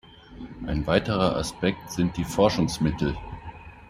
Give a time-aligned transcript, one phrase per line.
[0.65, 3.15] Ein weiterer Aspekt sind die Forschungsmittel.